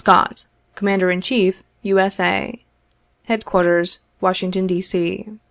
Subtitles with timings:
[0.03, 1.99] SCOTT, Commander in Chief, U.
[1.99, 2.19] S.
[2.19, 2.65] A."
[3.25, 4.81] Headquarters, "Washington, D.
[4.81, 5.33] C.